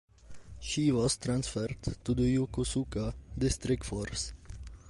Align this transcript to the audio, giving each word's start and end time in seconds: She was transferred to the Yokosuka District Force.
She 0.59 0.91
was 0.91 1.15
transferred 1.17 1.77
to 2.03 2.15
the 2.15 2.23
Yokosuka 2.35 3.13
District 3.37 3.83
Force. 3.83 4.33